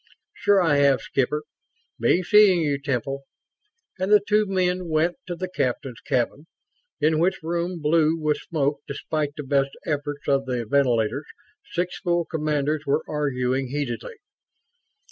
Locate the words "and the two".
3.99-4.47